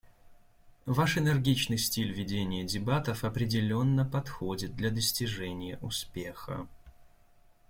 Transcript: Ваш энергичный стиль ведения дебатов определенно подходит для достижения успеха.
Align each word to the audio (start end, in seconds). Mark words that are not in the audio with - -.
Ваш 0.87 1.15
энергичный 1.19 1.77
стиль 1.77 2.11
ведения 2.11 2.63
дебатов 2.63 3.23
определенно 3.23 4.03
подходит 4.03 4.75
для 4.75 4.89
достижения 4.89 5.77
успеха. 5.83 6.67